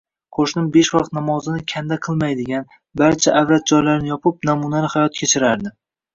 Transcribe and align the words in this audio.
Qo‘shnim 0.35 0.69
besh 0.77 0.87
vaqt 0.95 1.11
namozini 1.17 1.61
kanda 1.73 1.97
qilmaydigan, 2.07 2.65
barcha 3.03 3.35
avrat 3.43 3.75
joylari 3.75 4.11
yopiq, 4.15 4.43
namunali 4.53 4.93
hayot 4.97 5.23
kechirardi 5.23 5.77